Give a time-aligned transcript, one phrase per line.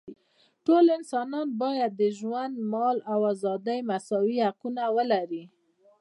[0.65, 5.43] ټول انسانان باید د ژوند، مال او ازادۍ مساوي حقونه ولري.